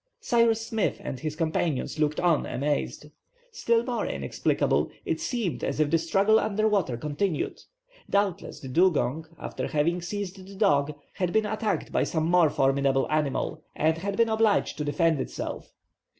[0.19, 3.11] Cyrus Smith and his companions looked on amazed.
[3.51, 7.61] Still more inexplicable, it seemed as if the struggle under water continued.
[8.09, 13.05] Doubtless the dugong, after having seized the dog, had been attacked by some more formidable
[13.11, 15.71] animal, and had been obliged to defend itself.